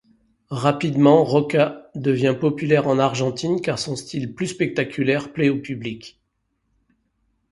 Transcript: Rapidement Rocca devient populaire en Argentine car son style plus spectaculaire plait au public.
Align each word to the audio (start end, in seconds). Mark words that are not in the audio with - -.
Rapidement 0.49 1.23
Rocca 1.23 1.91
devient 1.93 2.35
populaire 2.41 2.87
en 2.87 2.97
Argentine 2.97 3.61
car 3.61 3.77
son 3.77 3.95
style 3.95 4.33
plus 4.33 4.47
spectaculaire 4.47 5.31
plait 5.31 5.49
au 5.49 5.59
public. 5.61 6.19